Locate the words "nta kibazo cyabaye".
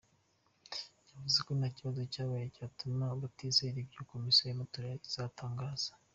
1.57-2.45